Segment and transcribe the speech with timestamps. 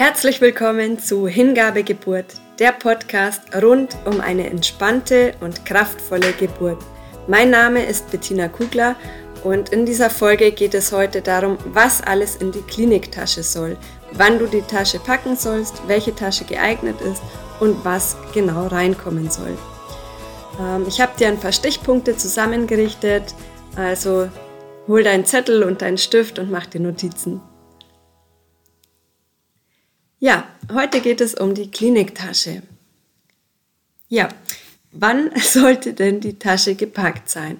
[0.00, 2.24] Herzlich willkommen zu Hingabegeburt,
[2.58, 6.82] der Podcast rund um eine entspannte und kraftvolle Geburt.
[7.28, 8.96] Mein Name ist Bettina Kugler
[9.44, 13.76] und in dieser Folge geht es heute darum, was alles in die Kliniktasche soll,
[14.12, 17.22] wann du die Tasche packen sollst, welche Tasche geeignet ist
[17.60, 19.54] und was genau reinkommen soll.
[20.58, 23.34] Ähm, ich habe dir ein paar Stichpunkte zusammengerichtet,
[23.76, 24.30] also
[24.88, 27.42] hol deinen Zettel und deinen Stift und mach dir Notizen.
[30.22, 32.62] Ja, heute geht es um die Kliniktasche.
[34.10, 34.28] Ja,
[34.92, 37.58] wann sollte denn die Tasche gepackt sein?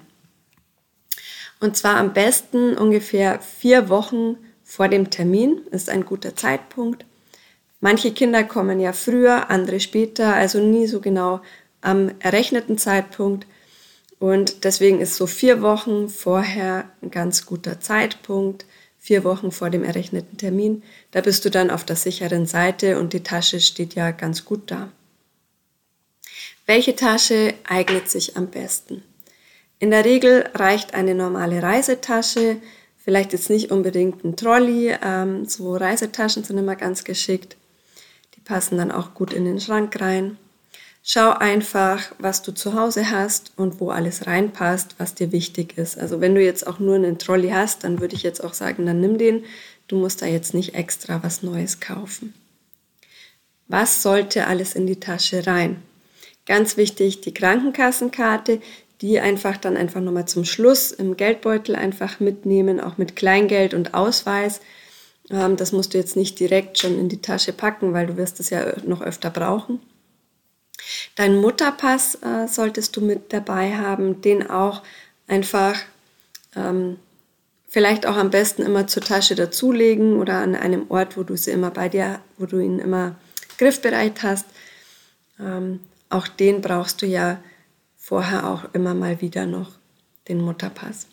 [1.59, 7.03] Und zwar am besten ungefähr vier Wochen vor dem Termin ist ein guter Zeitpunkt.
[7.79, 11.41] Manche Kinder kommen ja früher, andere später, also nie so genau
[11.81, 13.47] am errechneten Zeitpunkt.
[14.19, 18.65] Und deswegen ist so vier Wochen vorher ein ganz guter Zeitpunkt
[19.01, 20.83] vier Wochen vor dem errechneten Termin.
[21.09, 24.69] Da bist du dann auf der sicheren Seite und die Tasche steht ja ganz gut
[24.69, 24.89] da.
[26.67, 29.03] Welche Tasche eignet sich am besten?
[29.79, 32.57] In der Regel reicht eine normale Reisetasche,
[33.03, 37.57] vielleicht jetzt nicht unbedingt ein Trolley, ähm, so Reisetaschen sind immer ganz geschickt.
[38.35, 40.37] Die passen dann auch gut in den Schrank rein.
[41.03, 45.97] Schau einfach, was du zu Hause hast und wo alles reinpasst, was dir wichtig ist.
[45.97, 48.85] Also wenn du jetzt auch nur einen Trolley hast, dann würde ich jetzt auch sagen,
[48.85, 49.43] dann nimm den.
[49.87, 52.33] Du musst da jetzt nicht extra was Neues kaufen.
[53.67, 55.81] Was sollte alles in die Tasche rein?
[56.45, 58.61] Ganz wichtig, die Krankenkassenkarte,
[59.01, 63.95] die einfach dann einfach nochmal zum Schluss im Geldbeutel einfach mitnehmen, auch mit Kleingeld und
[63.95, 64.61] Ausweis.
[65.31, 68.39] Ähm, das musst du jetzt nicht direkt schon in die Tasche packen, weil du wirst
[68.39, 69.79] es ja noch öfter brauchen.
[71.15, 74.81] Deinen Mutterpass äh, solltest du mit dabei haben, den auch
[75.27, 75.79] einfach
[76.55, 76.97] ähm,
[77.67, 81.51] vielleicht auch am besten immer zur Tasche dazulegen oder an einem Ort, wo du sie
[81.51, 83.15] immer bei dir, wo du ihn immer
[83.57, 84.45] griffbereit hast.
[85.39, 85.79] Ähm,
[86.09, 87.41] auch den brauchst du ja
[87.97, 89.71] vorher auch immer mal wieder noch,
[90.27, 91.07] den Mutterpass.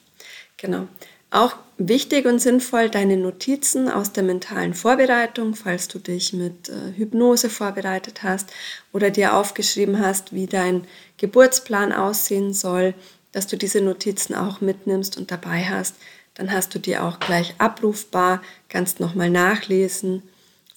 [0.56, 0.88] Genau.
[1.31, 6.97] Auch wichtig und sinnvoll deine Notizen aus der mentalen Vorbereitung, falls du dich mit äh,
[6.97, 8.50] Hypnose vorbereitet hast
[8.94, 10.87] oder dir aufgeschrieben hast, wie dein
[11.19, 12.94] Geburtsplan aussehen soll,
[13.33, 15.97] dass du diese Notizen auch mitnimmst und dabei hast.
[16.33, 18.41] Dann hast du die auch gleich abrufbar,
[18.71, 20.22] kannst nochmal nachlesen,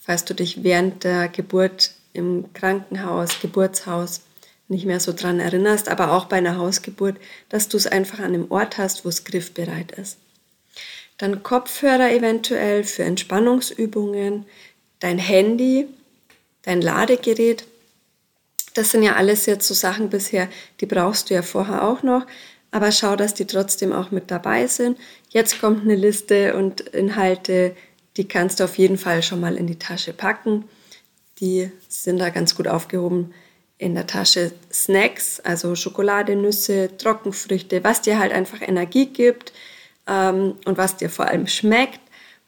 [0.02, 4.22] falls du dich während der Geburt im Krankenhaus, Geburtshaus
[4.68, 7.16] nicht mehr so dran erinnerst, aber auch bei einer Hausgeburt,
[7.48, 10.18] dass du es einfach an einem Ort hast, wo es griffbereit ist
[11.22, 14.46] dann Kopfhörer eventuell für Entspannungsübungen,
[15.00, 15.88] dein Handy,
[16.64, 17.66] dein Ladegerät.
[18.74, 20.48] Das sind ja alles jetzt so Sachen bisher,
[20.80, 22.26] die brauchst du ja vorher auch noch,
[22.72, 24.98] aber schau, dass die trotzdem auch mit dabei sind.
[25.30, 27.76] Jetzt kommt eine Liste und Inhalte,
[28.18, 30.66] die kannst du auf jeden Fall schon mal in die Tasche packen.
[31.40, 33.34] Die sind da ganz gut aufgehoben
[33.78, 39.52] in der Tasche Snacks, also Schokolade, Nüsse, Trockenfrüchte, was dir halt einfach Energie gibt,
[40.12, 42.02] ähm, und was dir vor allem schmeckt,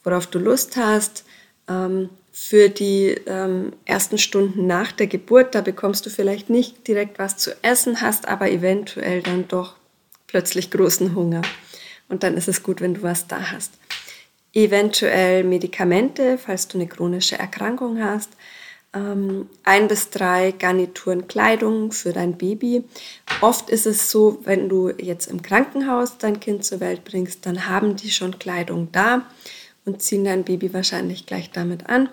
[0.04, 1.24] worauf du Lust hast.
[1.70, 7.20] Ähm, für die ähm, ersten Stunden nach der Geburt, da bekommst du vielleicht nicht direkt
[7.20, 9.76] was zu essen, hast aber eventuell dann doch
[10.26, 11.44] plötzlich großen Hunger.
[12.10, 13.74] Und dann ist es gut, wenn du was da hast.
[14.52, 18.30] Eventuell Medikamente, falls du eine chronische Erkrankung hast
[18.94, 22.84] ähm, ein bis drei Garnituren Kleidung für dein Baby.
[23.42, 27.68] Oft ist es so, wenn du jetzt im Krankenhaus dein Kind zur Welt bringst, dann
[27.68, 29.26] haben die schon Kleidung da
[29.86, 32.10] und ziehen dein Baby wahrscheinlich gleich damit an.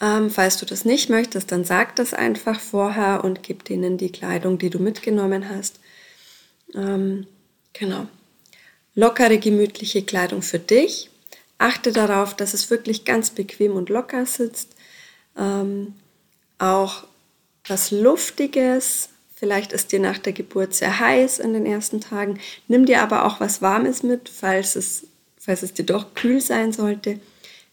[0.00, 4.10] Ähm, falls du das nicht möchtest, dann sag das einfach vorher und gib denen die
[4.10, 5.78] Kleidung, die du mitgenommen hast.
[6.74, 7.26] Ähm,
[7.72, 8.06] genau.
[8.94, 11.10] Lockere, gemütliche Kleidung für dich.
[11.58, 14.73] Achte darauf, dass es wirklich ganz bequem und locker sitzt
[15.36, 15.94] ähm,
[16.58, 17.04] auch
[17.66, 19.10] was Luftiges.
[19.34, 22.38] Vielleicht ist dir nach der Geburt sehr heiß in den ersten Tagen.
[22.68, 25.06] Nimm dir aber auch was Warmes mit, falls es,
[25.38, 27.20] falls es dir doch kühl sein sollte.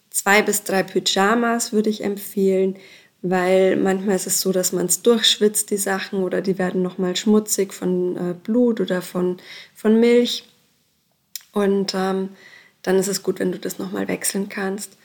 [0.10, 2.76] Zwei bis drei Pyjamas würde ich empfehlen,
[3.22, 7.16] weil manchmal ist es so, dass man es durchschwitzt, die Sachen, oder die werden nochmal
[7.16, 9.38] schmutzig von äh, Blut oder von,
[9.76, 10.50] von Milch.
[11.54, 12.30] Und ähm,
[12.82, 14.98] dann ist es gut, wenn du das nochmal wechseln kannst.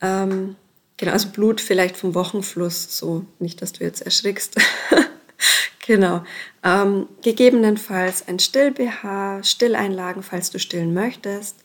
[0.00, 0.56] Ähm,
[0.96, 4.56] Genau, also Blut vielleicht vom Wochenfluss, so nicht, dass du jetzt erschrickst.
[5.86, 6.22] genau.
[6.62, 11.56] Ähm, gegebenenfalls ein Still-BH, Stilleinlagen, falls du stillen möchtest.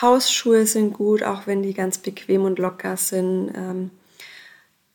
[0.00, 3.52] Hausschuhe sind gut, auch wenn die ganz bequem und locker sind.
[3.54, 3.90] Ähm,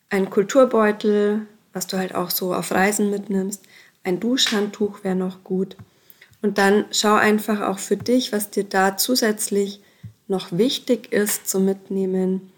[0.09, 3.63] ein Kulturbeutel, was du halt auch so auf Reisen mitnimmst.
[4.03, 5.75] Ein Duschhandtuch wäre noch gut.
[6.41, 9.81] Und dann schau einfach auch für dich, was dir da zusätzlich
[10.27, 12.51] noch wichtig ist zu mitnehmen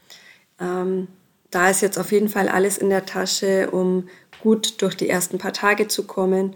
[0.60, 1.08] Ähm,
[1.52, 4.10] da ist jetzt auf jeden Fall alles in der Tasche, um
[4.42, 6.56] gut durch die ersten paar Tage zu kommen.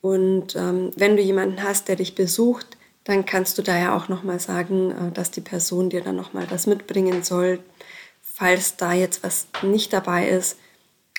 [0.00, 4.08] Und ähm, wenn du jemanden hast, der dich besucht, dann kannst du da ja auch
[4.08, 7.58] nochmal sagen, äh, dass die Person dir dann nochmal was mitbringen soll,
[8.22, 10.58] falls da jetzt was nicht dabei ist,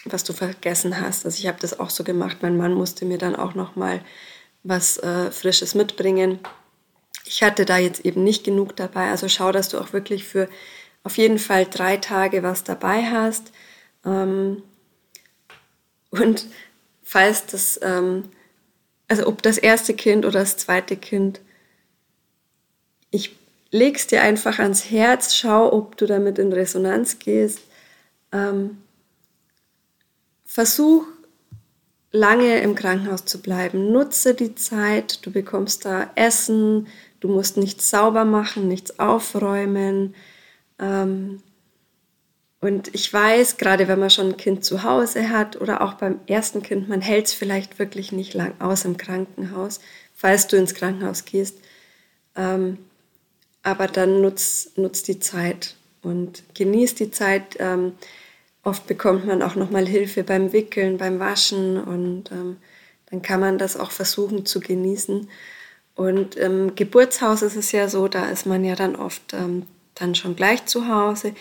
[0.06, 1.25] was du vergessen hast.
[1.25, 2.38] Also ich habe das auch so gemacht.
[2.42, 4.01] Mein Mann musste mir dann auch nochmal
[4.63, 6.39] was äh, Frisches mitbringen.
[7.25, 9.10] Ich hatte da jetzt eben nicht genug dabei.
[9.10, 10.48] Also schau, dass du auch wirklich für
[11.04, 13.51] auf jeden Fall drei Tage was dabei hast.
[14.06, 14.63] Ähm,
[16.12, 16.48] und
[17.04, 18.25] falls das, ähm,
[19.07, 21.42] also ob das erste Kind oder das zweite Kind,
[23.12, 23.36] ich
[23.72, 27.62] leg's dir einfach ans Herz, schau, ob du damit in Resonanz gehst.
[28.31, 28.78] Ähm,
[30.45, 31.06] versuch
[32.12, 33.92] lange im Krankenhaus zu bleiben.
[33.92, 36.88] Nutze die Zeit, du bekommst da Essen,
[37.19, 40.16] du musst nichts sauber machen, nichts aufräumen.
[40.80, 41.42] Ähm,
[42.62, 46.20] und ich weiß, gerade wenn man schon ein Kind zu Hause hat oder auch beim
[46.28, 49.80] ersten Kind, man hält es vielleicht wirklich nicht lang aus im Krankenhaus,
[50.14, 51.58] falls du ins Krankenhaus gehst.
[52.36, 52.78] Ähm,
[53.64, 57.56] aber dann nutzt nutz die Zeit und genießt die Zeit.
[57.60, 57.94] Ähm,
[58.64, 62.26] oft bekommt man auch nochmal Hilfe beim Wickeln, beim Waschen und
[63.10, 65.30] dann kann man das auch versuchen zu genießen.
[65.96, 69.34] Und im Geburtshaus ist es ja so, da ist man ja dann oft
[70.00, 71.34] dann schon gleich zu Hause.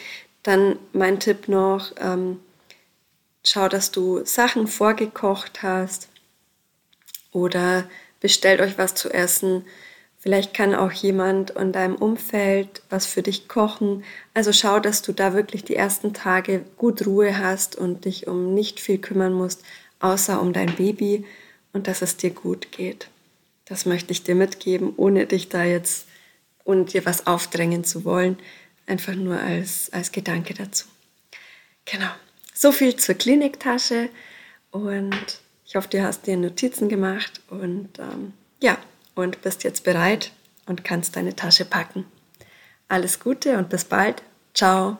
[0.42, 2.40] Dann mein Tipp noch, ähm,
[3.44, 6.08] schau, dass du Sachen vorgekocht hast
[7.32, 7.88] oder
[8.20, 9.64] bestellt euch was zu essen.
[10.20, 14.04] Vielleicht kann auch jemand in deinem Umfeld was für dich kochen.
[14.34, 18.54] Also schau, dass du da wirklich die ersten Tage gut Ruhe hast und dich um
[18.54, 19.62] nicht viel kümmern musst,
[20.00, 21.24] außer um dein Baby
[21.72, 23.08] und dass es dir gut geht.
[23.66, 26.06] Das möchte ich dir mitgeben, ohne dich da jetzt
[26.68, 28.36] und dir was aufdrängen zu wollen.
[28.86, 30.84] Einfach nur als, als Gedanke dazu.
[31.86, 32.10] Genau.
[32.52, 34.10] So viel zur Kliniktasche
[34.70, 38.76] und ich hoffe, du hast dir Notizen gemacht und ähm, ja,
[39.14, 40.30] und bist jetzt bereit
[40.66, 42.04] und kannst deine Tasche packen.
[42.86, 44.22] Alles Gute und bis bald.
[44.52, 44.98] Ciao.